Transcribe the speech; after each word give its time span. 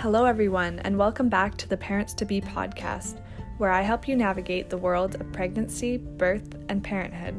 Hello, 0.00 0.24
everyone, 0.24 0.78
and 0.78 0.96
welcome 0.96 1.28
back 1.28 1.58
to 1.58 1.68
the 1.68 1.76
Parents 1.76 2.14
to 2.14 2.24
Be 2.24 2.40
podcast, 2.40 3.20
where 3.58 3.70
I 3.70 3.82
help 3.82 4.08
you 4.08 4.16
navigate 4.16 4.70
the 4.70 4.78
world 4.78 5.16
of 5.16 5.30
pregnancy, 5.30 5.98
birth, 5.98 6.54
and 6.70 6.82
parenthood. 6.82 7.34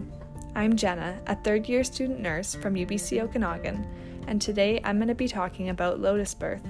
I'm 0.53 0.75
Jenna, 0.75 1.19
a 1.25 1.35
third 1.37 1.67
year 1.67 1.83
student 1.83 2.19
nurse 2.19 2.53
from 2.53 2.75
UBC 2.75 3.19
Okanagan, 3.19 3.87
and 4.27 4.39
today 4.39 4.79
I'm 4.83 4.97
going 4.97 5.07
to 5.07 5.15
be 5.15 5.27
talking 5.27 5.69
about 5.69 6.01
lotus 6.01 6.35
birth. 6.35 6.61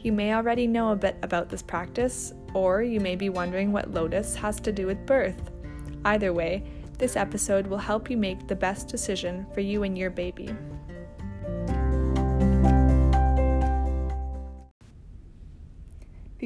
You 0.00 0.10
may 0.10 0.34
already 0.34 0.66
know 0.66 0.90
a 0.90 0.96
bit 0.96 1.16
about 1.22 1.50
this 1.50 1.62
practice, 1.62 2.32
or 2.52 2.82
you 2.82 2.98
may 2.98 3.14
be 3.14 3.28
wondering 3.28 3.70
what 3.70 3.94
lotus 3.94 4.34
has 4.34 4.58
to 4.58 4.72
do 4.72 4.88
with 4.88 5.06
birth. 5.06 5.52
Either 6.04 6.32
way, 6.32 6.64
this 6.98 7.14
episode 7.14 7.68
will 7.68 7.78
help 7.78 8.10
you 8.10 8.16
make 8.16 8.48
the 8.48 8.56
best 8.56 8.88
decision 8.88 9.46
for 9.54 9.60
you 9.60 9.84
and 9.84 9.96
your 9.96 10.10
baby. 10.10 10.52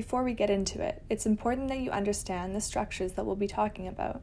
Before 0.00 0.24
we 0.24 0.32
get 0.32 0.48
into 0.48 0.80
it, 0.80 1.02
it's 1.10 1.26
important 1.26 1.68
that 1.68 1.80
you 1.80 1.90
understand 1.90 2.56
the 2.56 2.60
structures 2.62 3.12
that 3.12 3.26
we'll 3.26 3.36
be 3.36 3.46
talking 3.46 3.86
about. 3.86 4.22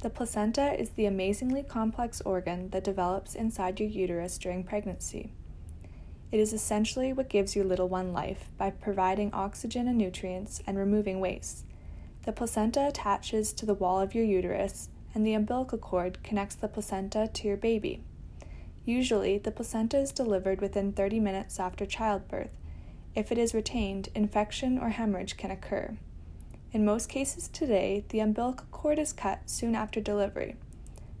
The 0.00 0.08
placenta 0.08 0.72
is 0.80 0.88
the 0.88 1.04
amazingly 1.04 1.62
complex 1.62 2.22
organ 2.22 2.70
that 2.70 2.84
develops 2.84 3.34
inside 3.34 3.78
your 3.80 3.90
uterus 3.90 4.38
during 4.38 4.64
pregnancy. 4.64 5.34
It 6.32 6.40
is 6.40 6.54
essentially 6.54 7.12
what 7.12 7.28
gives 7.28 7.54
your 7.54 7.66
little 7.66 7.86
one 7.86 8.14
life 8.14 8.48
by 8.56 8.70
providing 8.70 9.30
oxygen 9.34 9.88
and 9.88 9.98
nutrients 9.98 10.62
and 10.66 10.78
removing 10.78 11.20
waste. 11.20 11.66
The 12.22 12.32
placenta 12.32 12.88
attaches 12.88 13.52
to 13.52 13.66
the 13.66 13.74
wall 13.74 14.00
of 14.00 14.14
your 14.14 14.24
uterus, 14.24 14.88
and 15.14 15.26
the 15.26 15.34
umbilical 15.34 15.76
cord 15.76 16.22
connects 16.22 16.54
the 16.54 16.66
placenta 16.66 17.28
to 17.30 17.46
your 17.46 17.58
baby. 17.58 18.02
Usually, 18.86 19.36
the 19.36 19.52
placenta 19.52 19.98
is 19.98 20.12
delivered 20.12 20.62
within 20.62 20.92
30 20.92 21.20
minutes 21.20 21.60
after 21.60 21.84
childbirth, 21.84 22.56
if 23.14 23.32
it 23.32 23.38
is 23.38 23.54
retained, 23.54 24.08
infection 24.14 24.78
or 24.78 24.90
hemorrhage 24.90 25.36
can 25.36 25.50
occur. 25.50 25.96
In 26.72 26.84
most 26.84 27.08
cases 27.08 27.48
today, 27.48 28.04
the 28.10 28.20
umbilical 28.20 28.66
cord 28.70 28.98
is 28.98 29.12
cut 29.12 29.50
soon 29.50 29.74
after 29.74 30.00
delivery. 30.00 30.56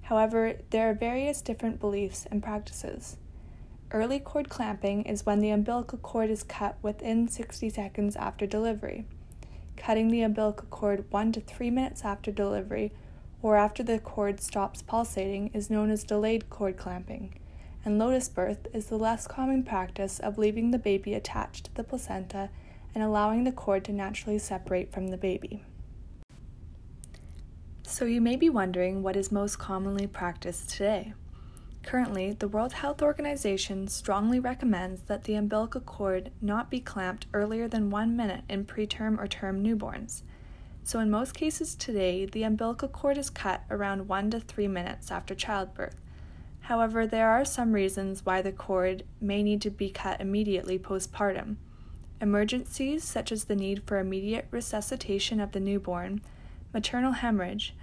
However, 0.02 0.54
there 0.70 0.88
are 0.88 0.94
various 0.94 1.42
different 1.42 1.80
beliefs 1.80 2.26
and 2.30 2.42
practices. 2.42 3.16
Early 3.90 4.20
cord 4.20 4.48
clamping 4.48 5.02
is 5.02 5.26
when 5.26 5.40
the 5.40 5.50
umbilical 5.50 5.98
cord 5.98 6.30
is 6.30 6.44
cut 6.44 6.76
within 6.80 7.26
60 7.26 7.68
seconds 7.70 8.14
after 8.14 8.46
delivery. 8.46 9.04
Cutting 9.76 10.08
the 10.08 10.22
umbilical 10.22 10.68
cord 10.70 11.10
1 11.10 11.32
to 11.32 11.40
3 11.40 11.70
minutes 11.70 12.04
after 12.04 12.30
delivery 12.30 12.92
or 13.42 13.56
after 13.56 13.82
the 13.82 13.98
cord 13.98 14.40
stops 14.40 14.82
pulsating 14.82 15.50
is 15.52 15.70
known 15.70 15.90
as 15.90 16.04
delayed 16.04 16.48
cord 16.50 16.76
clamping 16.76 17.34
and 17.84 17.98
lotus 17.98 18.28
birth 18.28 18.66
is 18.74 18.86
the 18.86 18.98
less 18.98 19.26
common 19.26 19.62
practice 19.62 20.18
of 20.18 20.38
leaving 20.38 20.70
the 20.70 20.78
baby 20.78 21.14
attached 21.14 21.64
to 21.66 21.74
the 21.74 21.84
placenta 21.84 22.50
and 22.94 23.02
allowing 23.02 23.44
the 23.44 23.52
cord 23.52 23.84
to 23.84 23.92
naturally 23.92 24.38
separate 24.38 24.92
from 24.92 25.08
the 25.08 25.16
baby. 25.16 25.64
So, 27.82 28.04
you 28.04 28.20
may 28.20 28.36
be 28.36 28.48
wondering 28.48 29.02
what 29.02 29.16
is 29.16 29.32
most 29.32 29.58
commonly 29.58 30.06
practiced 30.06 30.70
today. 30.70 31.12
Currently, 31.82 32.34
the 32.34 32.48
World 32.48 32.74
Health 32.74 33.02
Organization 33.02 33.88
strongly 33.88 34.38
recommends 34.38 35.02
that 35.02 35.24
the 35.24 35.34
umbilical 35.34 35.80
cord 35.80 36.30
not 36.40 36.70
be 36.70 36.78
clamped 36.78 37.26
earlier 37.32 37.66
than 37.66 37.90
one 37.90 38.16
minute 38.16 38.44
in 38.48 38.64
preterm 38.64 39.18
or 39.18 39.26
term 39.26 39.64
newborns. 39.64 40.22
So, 40.84 41.00
in 41.00 41.10
most 41.10 41.34
cases 41.34 41.74
today, 41.74 42.26
the 42.26 42.42
umbilical 42.42 42.88
cord 42.88 43.18
is 43.18 43.30
cut 43.30 43.62
around 43.70 44.08
one 44.08 44.30
to 44.30 44.40
three 44.40 44.68
minutes 44.68 45.10
after 45.10 45.34
childbirth 45.34 45.96
However, 46.70 47.04
there 47.04 47.28
are 47.28 47.44
some 47.44 47.72
reasons 47.72 48.24
why 48.24 48.42
the 48.42 48.52
cord 48.52 49.02
may 49.20 49.42
need 49.42 49.60
to 49.62 49.72
be 49.72 49.90
cut 49.90 50.20
immediately 50.20 50.78
postpartum. 50.78 51.56
Emergencies, 52.20 53.02
such 53.02 53.32
as 53.32 53.46
the 53.46 53.56
need 53.56 53.82
for 53.88 53.98
immediate 53.98 54.46
resuscitation 54.52 55.40
of 55.40 55.50
the 55.50 55.58
newborn, 55.58 56.20
maternal 56.72 57.10
hemorrhage, 57.10 57.74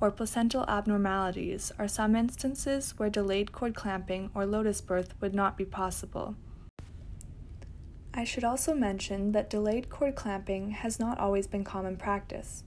or 0.00 0.12
placental 0.12 0.64
abnormalities, 0.68 1.72
are 1.76 1.88
some 1.88 2.14
instances 2.14 2.96
where 2.96 3.10
delayed 3.10 3.50
cord 3.50 3.74
clamping 3.74 4.30
or 4.32 4.46
lotus 4.46 4.80
birth 4.80 5.20
would 5.20 5.34
not 5.34 5.58
be 5.58 5.64
possible. 5.64 6.36
I 8.14 8.22
should 8.22 8.44
also 8.44 8.76
mention 8.76 9.32
that 9.32 9.50
delayed 9.50 9.90
cord 9.90 10.14
clamping 10.14 10.70
has 10.70 11.00
not 11.00 11.18
always 11.18 11.48
been 11.48 11.64
common 11.64 11.96
practice. 11.96 12.62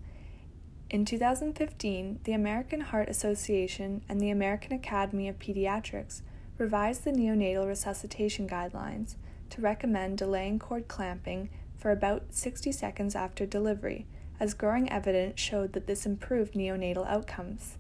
In 0.90 1.06
2015, 1.06 2.22
the 2.24 2.34
American 2.34 2.82
Heart 2.82 3.10
Association 3.10 4.02
and 4.10 4.20
the 4.20 4.32
American 4.32 4.74
Academy 4.74 5.28
of 5.28 5.38
Pediatrics 5.38 6.24
revised 6.58 7.04
the 7.04 7.12
neonatal 7.12 7.68
resuscitation 7.68 8.50
guidelines 8.50 9.14
to 9.52 9.62
recommend 9.62 10.18
delaying 10.18 10.58
cord 10.58 10.88
clamping 10.88 11.50
for 11.78 11.92
about 11.92 12.34
60 12.34 12.72
seconds 12.72 13.16
after 13.16 13.46
delivery, 13.46 14.08
as 14.40 14.56
growing 14.56 14.92
evidence 14.92 15.40
showed 15.40 15.74
that 15.74 15.86
this 15.86 16.08
improved 16.08 16.56
neonatal 16.56 17.08
outcomes. 17.08 17.78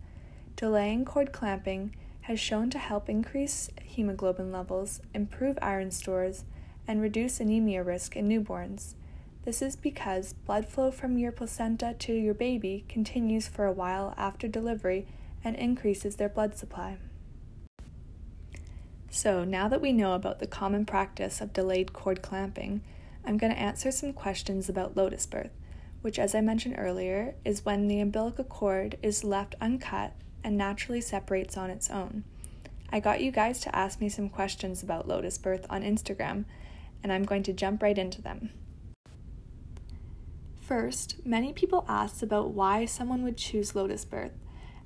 Delaying 0.55 1.03
cord 1.03 1.31
clamping 1.31 1.95
has 2.21 2.39
shown 2.39 2.69
to 2.69 2.77
help 2.77 3.09
increase 3.09 3.71
hemoglobin 3.81 4.51
levels, 4.51 5.01
improve 5.15 5.57
iron 5.63 5.89
stores, 5.89 6.43
and 6.87 7.01
reduce 7.01 7.39
anemia 7.39 7.81
risk 7.81 8.15
in 8.15 8.29
newborns. 8.29 8.93
This 9.49 9.63
is 9.63 9.75
because 9.75 10.33
blood 10.33 10.67
flow 10.67 10.91
from 10.91 11.17
your 11.17 11.31
placenta 11.31 11.95
to 11.97 12.13
your 12.13 12.35
baby 12.35 12.85
continues 12.87 13.47
for 13.47 13.65
a 13.65 13.71
while 13.71 14.13
after 14.15 14.47
delivery 14.47 15.07
and 15.43 15.55
increases 15.55 16.17
their 16.17 16.29
blood 16.29 16.55
supply. 16.55 16.97
So, 19.09 19.43
now 19.43 19.67
that 19.67 19.81
we 19.81 19.91
know 19.91 20.13
about 20.13 20.37
the 20.37 20.45
common 20.45 20.85
practice 20.85 21.41
of 21.41 21.51
delayed 21.51 21.93
cord 21.93 22.21
clamping, 22.21 22.81
I'm 23.25 23.39
going 23.39 23.51
to 23.51 23.57
answer 23.57 23.89
some 23.89 24.13
questions 24.13 24.69
about 24.69 24.95
lotus 24.95 25.25
birth, 25.25 25.57
which, 26.03 26.19
as 26.19 26.35
I 26.35 26.41
mentioned 26.41 26.75
earlier, 26.77 27.33
is 27.43 27.65
when 27.65 27.87
the 27.87 28.01
umbilical 28.01 28.43
cord 28.43 28.99
is 29.01 29.23
left 29.23 29.55
uncut 29.59 30.13
and 30.43 30.59
naturally 30.59 31.01
separates 31.01 31.57
on 31.57 31.71
its 31.71 31.89
own. 31.89 32.23
I 32.91 32.99
got 32.99 33.21
you 33.21 33.31
guys 33.31 33.61
to 33.61 33.75
ask 33.75 33.99
me 33.99 34.09
some 34.09 34.29
questions 34.29 34.83
about 34.83 35.07
lotus 35.07 35.39
birth 35.39 35.65
on 35.71 35.81
Instagram, 35.81 36.45
and 37.01 37.11
I'm 37.11 37.23
going 37.23 37.41
to 37.41 37.51
jump 37.51 37.81
right 37.81 37.97
into 37.97 38.21
them. 38.21 38.51
First, 40.69 41.15
many 41.25 41.51
people 41.51 41.83
ask 41.89 42.21
about 42.21 42.51
why 42.51 42.85
someone 42.85 43.23
would 43.23 43.37
choose 43.37 43.73
lotus 43.73 44.05
birth, 44.05 44.33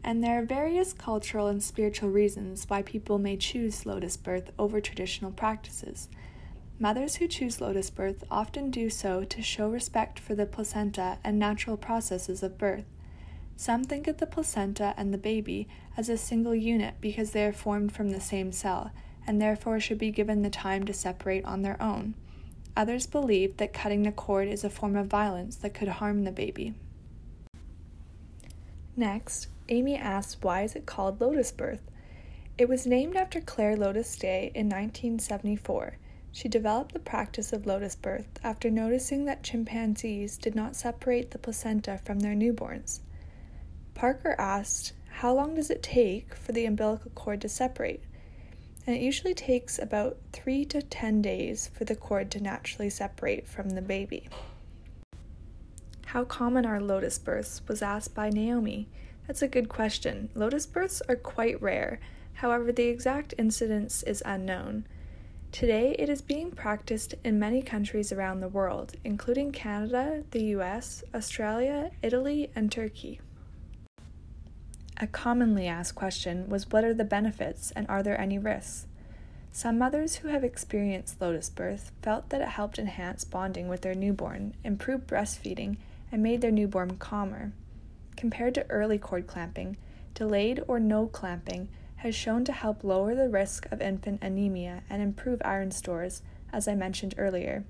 and 0.02 0.24
there 0.24 0.40
are 0.40 0.46
various 0.46 0.94
cultural 0.94 1.48
and 1.48 1.62
spiritual 1.62 2.10
reasons 2.10 2.64
why 2.70 2.84
people 2.84 3.20
may 3.20 3.36
choose 3.36 3.86
lotus 3.86 4.16
birth 4.16 4.52
over 4.58 4.80
traditional 4.80 5.32
practices. 5.32 6.08
Mothers 6.80 7.16
who 7.16 7.28
choose 7.28 7.60
lotus 7.60 7.90
birth 7.90 8.24
often 8.32 8.72
do 8.72 8.90
so 8.90 9.26
to 9.26 9.42
show 9.42 9.70
respect 9.70 10.20
for 10.20 10.36
the 10.36 10.46
placenta 10.46 11.18
and 11.22 11.38
natural 11.38 11.76
processes 11.76 12.44
of 12.44 12.58
birth. 12.58 12.86
Some 13.58 13.84
think 13.84 14.08
of 14.08 14.20
the 14.20 14.26
placenta 14.26 14.94
and 14.96 15.14
the 15.14 15.18
baby 15.18 15.68
as 15.98 16.08
a 16.08 16.16
single 16.16 16.56
unit 16.56 16.94
because 17.02 17.32
they 17.32 17.44
are 17.44 17.52
formed 17.52 17.92
from 17.92 18.12
the 18.12 18.22
same 18.22 18.54
cell 18.54 18.92
and 19.28 19.42
therefore 19.42 19.82
should 19.82 20.00
be 20.00 20.12
given 20.12 20.44
the 20.44 20.50
time 20.50 20.86
to 20.86 20.94
separate 20.94 21.44
on 21.44 21.62
their 21.62 21.82
own. 21.84 22.14
Others 22.76 23.08
believe 23.08 23.58
that 23.58 23.74
cutting 23.74 24.04
the 24.04 24.12
cord 24.12 24.48
is 24.48 24.64
a 24.64 24.70
form 24.70 24.96
of 24.96 25.08
violence 25.08 25.56
that 25.58 25.74
could 25.74 25.88
harm 25.88 26.24
the 26.24 26.32
baby. 26.32 26.74
Next, 28.96 29.48
Amy 29.70 29.96
asks 29.96 30.42
why 30.42 30.64
is 30.64 30.76
it 30.76 30.86
called 30.86 31.22
lotus 31.22 31.52
birth? 31.52 31.82
It 32.58 32.70
was 32.70 32.86
named 32.86 33.16
after 33.16 33.42
Clair 33.42 33.76
Lotus 33.76 34.16
Day 34.16 34.52
in 34.54 34.68
1974. 34.68 35.98
She 36.32 36.48
developed 36.48 36.94
the 36.94 37.00
practice 37.00 37.54
of 37.54 37.68
lotus 37.68 37.96
birth 37.96 38.40
after 38.44 38.70
noticing 38.70 39.26
that 39.26 39.44
chimpanzees 39.44 40.38
did 40.38 40.56
not 40.56 40.76
separate 40.76 41.32
the 41.32 41.40
placenta 41.40 42.00
from 42.04 42.20
their 42.20 42.36
newborns. 42.36 43.00
Parker 43.94 44.36
asked, 44.40 44.94
How 45.20 45.34
long 45.34 45.56
does 45.56 45.70
it 45.70 45.84
take 45.84 46.34
for 46.34 46.52
the 46.52 46.66
umbilical 46.66 47.12
cord 47.12 47.42
to 47.42 47.50
separate? 47.50 48.04
And 48.86 48.96
it 48.96 49.02
usually 49.02 49.34
takes 49.34 49.80
about 49.80 50.18
3 50.34 50.66
to 50.66 50.82
10 50.82 51.22
days 51.22 51.70
for 51.74 51.86
the 51.86 51.96
cord 51.96 52.30
to 52.32 52.42
naturally 52.42 52.90
separate 52.90 53.48
from 53.48 53.72
the 53.72 53.82
baby. 53.82 54.28
How 56.08 56.26
common 56.26 56.66
are 56.66 56.82
lotus 56.82 57.18
births 57.18 57.62
was 57.68 57.82
asked 57.82 58.14
by 58.14 58.30
Naomi. 58.30 58.88
That's 59.26 59.42
a 59.42 59.48
good 59.48 59.70
question. 59.70 60.30
Lotus 60.36 60.66
births 60.66 61.02
are 61.08 61.16
quite 61.16 61.62
rare, 61.62 62.00
however, 62.34 62.72
the 62.72 62.88
exact 62.88 63.34
incidence 63.38 64.04
is 64.04 64.22
unknown. 64.26 64.86
Today, 65.52 65.96
it 66.00 66.10
is 66.10 66.22
being 66.22 66.52
practiced 66.52 67.14
in 67.24 67.40
many 67.40 67.62
countries 67.62 68.12
around 68.12 68.40
the 68.40 68.48
world, 68.48 68.94
including 69.04 69.52
Canada, 69.52 70.24
the 70.32 70.44
US, 70.56 71.04
Australia, 71.14 71.92
Italy, 72.02 72.50
and 72.56 72.72
Turkey. 72.72 73.22
A 75.04 75.08
commonly 75.08 75.68
asked 75.68 75.96
question 75.96 76.48
was 76.48 76.72
what 76.72 76.86
are 76.86 76.94
the 76.94 77.04
benefits 77.04 77.72
and 77.72 77.86
are 77.90 78.02
there 78.02 78.18
any 78.18 78.40
risks? 78.40 78.88
Some 79.52 79.78
mothers 79.78 80.16
who 80.16 80.30
have 80.30 80.46
experienced 80.46 81.20
lotus 81.20 81.50
birth 81.50 81.92
felt 82.02 82.30
that 82.30 82.40
it 82.40 82.48
helped 82.48 82.80
enhance 82.80 83.26
bonding 83.26 83.68
with 83.68 83.82
their 83.82 83.96
newborn, 83.96 84.54
improved 84.64 85.06
breastfeeding, 85.06 85.76
and 86.10 86.24
made 86.24 86.40
their 86.40 86.52
newborn 86.52 86.96
calmer. 86.96 87.52
Compared 88.16 88.56
to 88.56 88.70
early 88.72 88.98
cord 88.98 89.28
clamping, 89.28 89.76
delayed 90.14 90.64
or 90.70 90.80
no 90.80 91.08
clamping 91.08 91.68
has 91.98 92.16
shown 92.16 92.46
to 92.46 92.54
help 92.54 92.82
lower 92.82 93.14
the 93.14 93.28
risk 93.28 93.70
of 93.74 93.82
infant 93.82 94.24
anemia 94.24 94.84
and 94.90 95.02
improve 95.02 95.42
iron 95.44 95.72
stores, 95.72 96.22
as 96.54 96.66
I 96.66 96.76
mentioned 96.76 97.16
earlier. 97.18 97.66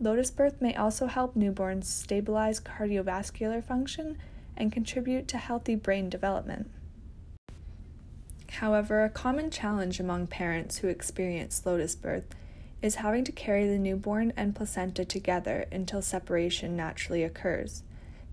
Lotus 0.00 0.30
birth 0.30 0.62
may 0.62 0.74
also 0.74 1.06
help 1.06 1.34
newborns 1.34 1.84
stabilize 1.84 2.60
cardiovascular 2.60 3.62
function 3.62 4.16
and 4.56 4.72
contribute 4.72 5.28
to 5.28 5.38
healthy 5.38 5.74
brain 5.74 6.08
development. 6.08 6.70
However, 8.52 9.04
a 9.04 9.10
common 9.10 9.50
challenge 9.50 10.00
among 10.00 10.28
parents 10.28 10.78
who 10.78 10.88
experience 10.88 11.66
lotus 11.66 11.94
birth 11.94 12.24
is 12.80 12.96
having 12.96 13.24
to 13.24 13.32
carry 13.32 13.66
the 13.66 13.78
newborn 13.78 14.32
and 14.36 14.54
placenta 14.54 15.04
together 15.04 15.66
until 15.72 16.00
separation 16.00 16.76
naturally 16.76 17.22
occurs. 17.22 17.82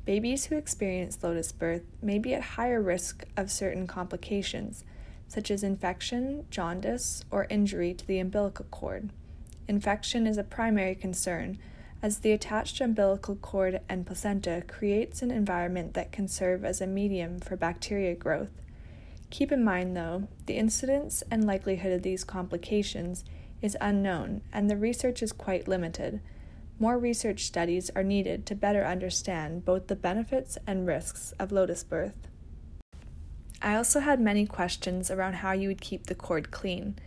Babies 0.06 0.46
who 0.46 0.58
experience 0.58 1.24
lotus 1.24 1.52
birth 1.52 1.84
may 2.02 2.20
be 2.20 2.34
at 2.34 2.42
higher 2.42 2.82
risk 2.82 3.26
of 3.38 3.52
certain 3.52 3.88
complications, 3.88 4.84
such 5.28 5.50
as 5.50 5.64
infection, 5.64 6.46
jaundice, 6.50 7.24
or 7.32 7.48
injury 7.50 7.94
to 7.94 8.06
the 8.06 8.20
umbilical 8.20 8.66
cord. 8.66 9.10
Infection 9.68 10.28
is 10.28 10.38
a 10.38 10.44
primary 10.44 10.94
concern, 10.94 11.58
as 12.04 12.20
the 12.20 12.34
attached 12.34 12.82
umbilical 12.82 13.38
cord 13.38 13.80
and 13.88 14.06
placenta 14.06 14.62
creates 14.68 15.22
an 15.22 15.32
environment 15.32 15.94
that 15.94 16.12
can 16.12 16.28
serve 16.28 16.66
as 16.66 16.82
a 16.82 16.86
medium 16.86 17.40
for 17.40 17.56
bacteria 17.56 18.14
growth. 18.14 18.52
Keep 19.30 19.54
in 19.54 19.64
mind, 19.64 19.96
though, 19.96 20.28
the 20.46 20.58
incidence 20.58 21.24
and 21.32 21.48
likelihood 21.48 21.94
of 21.94 22.04
these 22.04 22.26
complications 22.26 23.24
is 23.62 23.78
unknown, 23.80 24.42
and 24.52 24.70
the 24.70 24.76
research 24.76 25.24
is 25.24 25.32
quite 25.32 25.66
limited. 25.66 26.20
More 26.78 27.00
research 27.00 27.46
studies 27.46 27.90
are 27.96 28.04
needed 28.04 28.46
to 28.48 28.56
better 28.56 28.84
understand 28.84 29.64
both 29.64 29.88
the 29.88 29.96
benefits 29.96 30.58
and 30.68 30.86
risks 30.86 31.34
of 31.40 31.54
lotus 31.54 31.86
birth. 31.86 32.28
I 33.62 33.76
also 33.76 34.02
had 34.02 34.20
many 34.20 34.46
questions 34.46 35.10
around 35.10 35.36
how 35.36 35.54
you 35.54 35.70
would 35.70 35.80
keep 35.80 36.08
the 36.08 36.16
cord 36.16 36.52
clean. 36.52 37.00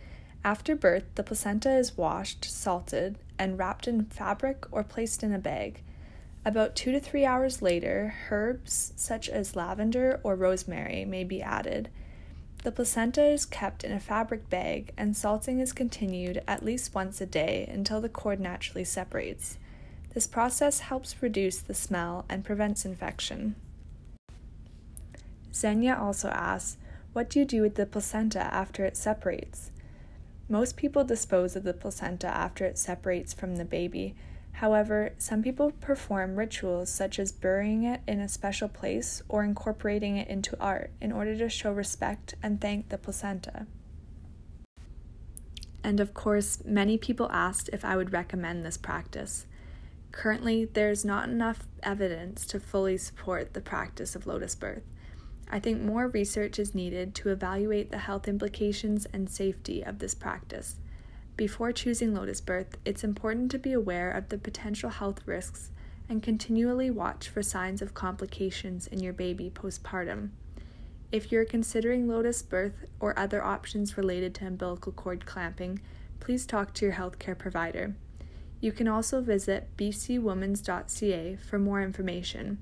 After 0.43 0.75
birth, 0.75 1.03
the 1.15 1.23
placenta 1.23 1.71
is 1.71 1.97
washed, 1.97 2.45
salted, 2.45 3.17
and 3.37 3.57
wrapped 3.57 3.87
in 3.87 4.05
fabric 4.05 4.65
or 4.71 4.83
placed 4.83 5.23
in 5.23 5.33
a 5.33 5.39
bag. 5.39 5.81
About 6.45 6.75
two 6.75 6.91
to 6.93 6.99
three 6.99 7.25
hours 7.25 7.61
later, 7.61 8.13
herbs 8.31 8.93
such 8.95 9.27
as 9.27 9.55
lavender 9.55 10.21
or 10.23 10.35
rosemary 10.35 11.03
may 11.03 11.25
be 11.25 11.41
added. 11.41 11.89
The 12.63 12.71
placenta 12.71 13.23
is 13.23 13.45
kept 13.45 13.83
in 13.83 13.91
a 13.91 13.99
fabric 13.99 14.49
bag, 14.49 14.93
and 14.97 15.15
salting 15.15 15.59
is 15.59 15.73
continued 15.73 16.41
at 16.47 16.63
least 16.63 16.95
once 16.95 17.19
a 17.21 17.25
day 17.25 17.69
until 17.71 18.01
the 18.01 18.09
cord 18.09 18.39
naturally 18.39 18.83
separates. 18.83 19.57
This 20.13 20.25
process 20.25 20.79
helps 20.79 21.21
reduce 21.21 21.59
the 21.59 21.73
smell 21.73 22.25
and 22.29 22.43
prevents 22.43 22.85
infection. 22.85 23.55
Xenia 25.53 25.95
also 25.95 26.29
asks, 26.29 26.77
What 27.13 27.29
do 27.29 27.39
you 27.39 27.45
do 27.45 27.61
with 27.61 27.75
the 27.75 27.85
placenta 27.85 28.39
after 28.39 28.85
it 28.85 28.97
separates? 28.97 29.71
Most 30.49 30.77
people 30.77 31.03
dispose 31.03 31.55
of 31.55 31.63
the 31.63 31.73
placenta 31.73 32.27
after 32.27 32.65
it 32.65 32.77
separates 32.77 33.33
from 33.33 33.57
the 33.57 33.65
baby. 33.65 34.15
However, 34.53 35.11
some 35.17 35.43
people 35.43 35.71
perform 35.71 36.35
rituals 36.35 36.89
such 36.89 37.19
as 37.19 37.31
burying 37.31 37.83
it 37.83 38.01
in 38.07 38.19
a 38.19 38.29
special 38.29 38.69
place 38.69 39.21
or 39.27 39.43
incorporating 39.43 40.17
it 40.17 40.29
into 40.29 40.59
art 40.59 40.91
in 41.01 41.11
order 41.11 41.37
to 41.37 41.49
show 41.49 41.71
respect 41.71 42.33
and 42.41 42.59
thank 42.59 42.89
the 42.89 42.97
placenta. 42.97 43.67
And 45.83 45.99
of 45.99 46.13
course, 46.13 46.63
many 46.65 46.97
people 46.97 47.29
asked 47.31 47.69
if 47.71 47.85
I 47.85 47.95
would 47.95 48.13
recommend 48.13 48.65
this 48.65 48.77
practice. 48.77 49.45
Currently, 50.11 50.65
there 50.65 50.89
is 50.89 51.05
not 51.05 51.29
enough 51.29 51.67
evidence 51.83 52.45
to 52.47 52.59
fully 52.59 52.97
support 52.97 53.53
the 53.53 53.61
practice 53.61 54.15
of 54.15 54.25
lotus 54.25 54.55
birth. 54.55 54.83
I 55.49 55.59
think 55.59 55.81
more 55.81 56.07
research 56.07 56.59
is 56.59 56.75
needed 56.75 57.15
to 57.15 57.29
evaluate 57.29 57.89
the 57.89 57.99
health 57.99 58.27
implications 58.27 59.05
and 59.13 59.29
safety 59.29 59.81
of 59.81 59.99
this 59.99 60.13
practice. 60.13 60.75
Before 61.37 61.71
choosing 61.71 62.13
lotus 62.13 62.41
birth, 62.41 62.77
it's 62.83 63.03
important 63.03 63.51
to 63.51 63.59
be 63.59 63.71
aware 63.71 64.11
of 64.11 64.29
the 64.29 64.37
potential 64.37 64.89
health 64.89 65.21
risks 65.25 65.71
and 66.09 66.23
continually 66.23 66.89
watch 66.89 67.29
for 67.29 67.43
signs 67.43 67.81
of 67.81 67.93
complications 67.93 68.87
in 68.87 68.99
your 68.99 69.13
baby 69.13 69.51
postpartum. 69.53 70.29
If 71.11 71.31
you're 71.31 71.45
considering 71.45 72.07
lotus 72.07 72.41
birth 72.41 72.85
or 72.99 73.17
other 73.17 73.43
options 73.43 73.97
related 73.97 74.35
to 74.35 74.47
umbilical 74.47 74.91
cord 74.91 75.25
clamping, 75.25 75.79
please 76.19 76.45
talk 76.45 76.73
to 76.73 76.85
your 76.85 76.95
healthcare 76.95 77.37
provider. 77.37 77.95
You 78.59 78.71
can 78.71 78.87
also 78.87 79.21
visit 79.21 79.69
bcwomens.ca 79.77 81.37
for 81.37 81.59
more 81.59 81.81
information. 81.81 82.57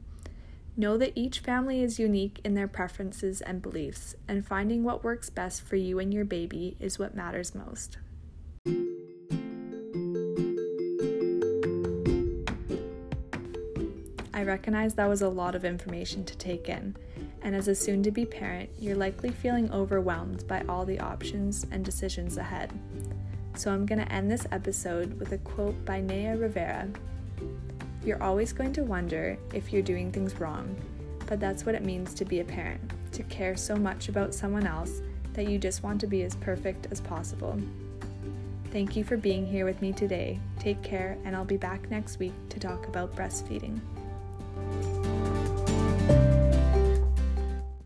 Know 0.78 0.98
that 0.98 1.14
each 1.16 1.40
family 1.40 1.82
is 1.82 2.00
unique 2.00 2.42
in 2.44 2.54
their 2.54 2.68
preferences 2.68 3.40
and 3.40 3.62
beliefs, 3.62 4.14
and 4.28 4.46
finding 4.46 4.84
what 4.84 5.06
works 5.06 5.30
best 5.30 5.62
for 5.62 5.78
you 5.78 6.00
and 6.00 6.14
your 6.14 6.26
baby 6.26 6.76
is 6.82 7.00
what 7.00 7.16
matters 7.16 7.56
most. 7.56 7.98
I 14.34 14.44
recognize 14.44 14.96
that 14.96 15.08
was 15.08 15.22
a 15.22 15.30
lot 15.30 15.56
of 15.56 15.64
information 15.64 16.26
to 16.26 16.38
take 16.38 16.68
in, 16.68 16.98
and 17.42 17.56
as 17.56 17.70
a 17.70 17.76
soon 17.76 18.04
to 18.04 18.12
be 18.12 18.26
parent, 18.26 18.70
you're 18.78 18.98
likely 18.98 19.30
feeling 19.30 19.72
overwhelmed 19.72 20.46
by 20.46 20.62
all 20.68 20.84
the 20.84 21.00
options 21.00 21.66
and 21.72 21.86
decisions 21.86 22.36
ahead. 22.36 22.74
So 23.56 23.72
I'm 23.72 23.86
going 23.86 24.00
to 24.00 24.12
end 24.12 24.30
this 24.30 24.46
episode 24.52 25.18
with 25.22 25.32
a 25.32 25.38
quote 25.38 25.86
by 25.86 26.02
Naya 26.02 26.36
Rivera 26.36 26.90
you're 28.06 28.22
always 28.22 28.54
going 28.54 28.74
to 28.74 28.84
wonder 28.84 29.38
if 29.54 29.74
you're 29.74 29.82
doing 29.82 30.12
things 30.12 30.40
wrong, 30.40 30.76
but 31.26 31.40
that's 31.40 31.66
what 31.66 31.76
it 31.76 31.84
means 31.84 32.14
to 32.16 32.26
be 32.26 32.40
a 32.40 32.46
parent 32.46 32.82
to 33.14 33.24
care 33.24 33.56
so 33.56 33.76
much 33.76 34.10
about 34.10 34.34
someone 34.34 34.68
else 34.68 35.02
that 35.34 35.48
you 35.48 35.58
just 35.58 35.84
want 35.84 36.00
to 36.02 36.08
be 36.08 36.24
as 36.24 36.36
perfect 36.36 36.88
as 36.92 37.02
possible. 37.02 37.60
Thank 38.72 38.96
you 38.96 39.04
for 39.04 39.16
being 39.16 39.46
here 39.46 39.66
with 39.66 39.82
me 39.82 39.94
today. 39.94 40.38
Take 40.60 40.84
care, 40.84 41.18
and 41.24 41.36
I'll 41.36 41.46
be 41.46 41.58
back 41.58 41.90
next 41.90 42.20
week 42.20 42.34
to 42.50 42.60
talk 42.60 42.88
about 42.88 43.16
breastfeeding. 43.16 43.80